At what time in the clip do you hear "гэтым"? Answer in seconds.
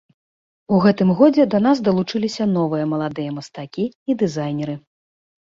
0.85-1.09